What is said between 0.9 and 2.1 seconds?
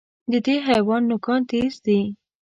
نوکان تېز دي.